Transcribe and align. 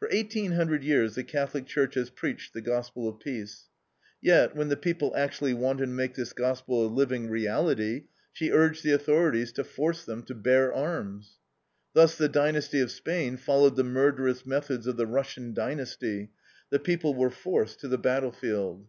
For 0.00 0.08
eighteen 0.10 0.50
hundred 0.50 0.82
years 0.82 1.14
the 1.14 1.22
Catholic 1.22 1.66
Church 1.68 1.94
has 1.94 2.10
preached 2.10 2.52
the 2.52 2.60
gospel 2.60 3.08
of 3.08 3.20
peace. 3.20 3.68
Yet, 4.20 4.56
when 4.56 4.70
the 4.70 4.76
people 4.76 5.14
actually 5.14 5.54
wanted 5.54 5.82
to 5.86 5.92
make 5.92 6.16
this 6.16 6.32
gospel 6.32 6.84
a 6.84 6.88
living 6.90 7.30
reality, 7.30 8.06
she 8.32 8.50
urged 8.50 8.82
the 8.82 8.90
authorities 8.90 9.52
to 9.52 9.62
force 9.62 10.04
them 10.04 10.24
to 10.24 10.34
bear 10.34 10.74
arms. 10.74 11.38
Thus 11.92 12.18
the 12.18 12.28
dynasty 12.28 12.80
of 12.80 12.90
Spain 12.90 13.36
followed 13.36 13.76
the 13.76 13.84
murderous 13.84 14.44
methods 14.44 14.88
of 14.88 14.96
the 14.96 15.06
Russian 15.06 15.54
dynasty, 15.54 16.32
the 16.70 16.80
people 16.80 17.14
were 17.14 17.30
forced 17.30 17.78
to 17.82 17.86
the 17.88 17.98
battlefield. 17.98 18.88